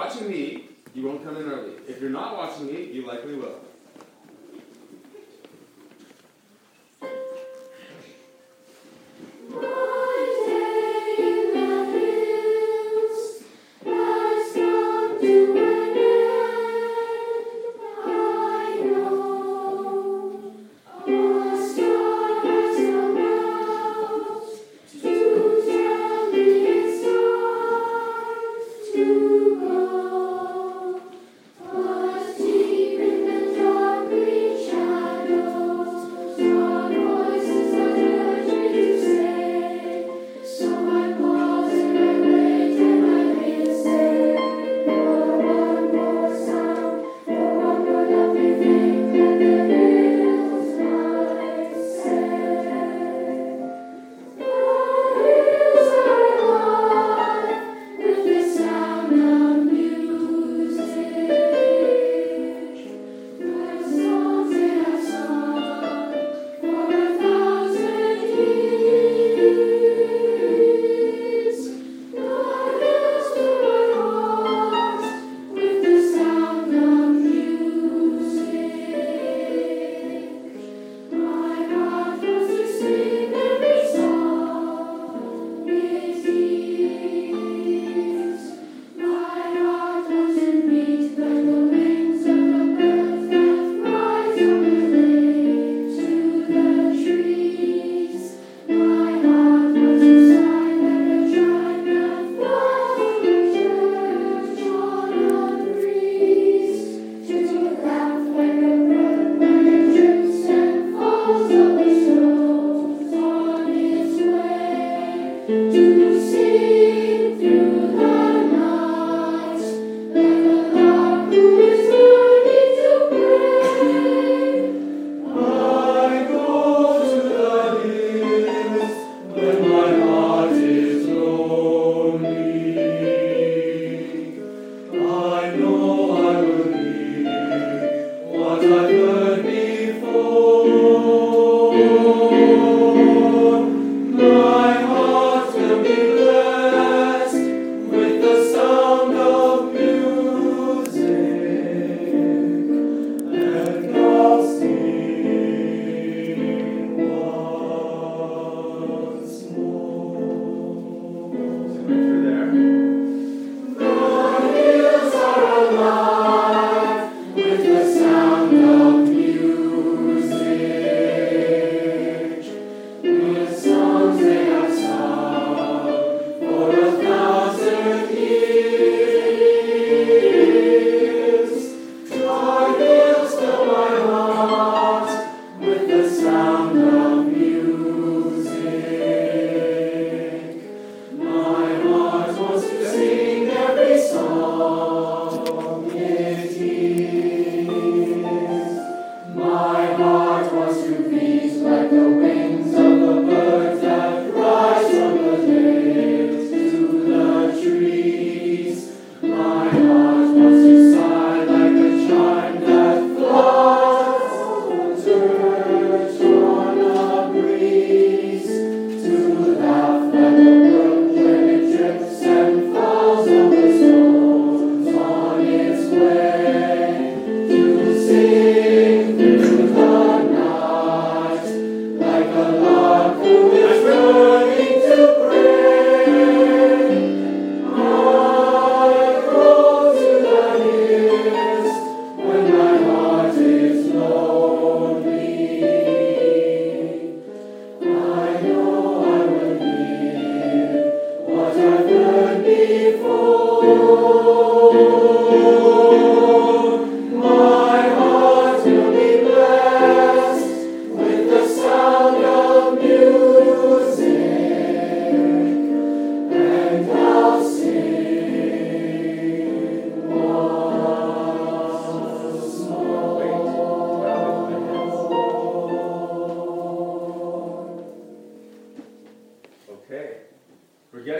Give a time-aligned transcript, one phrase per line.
[0.00, 1.72] watching me, you won't come in early.
[1.86, 3.69] If you're not watching me, you likely will.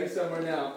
[0.00, 0.76] Heading somewhere now.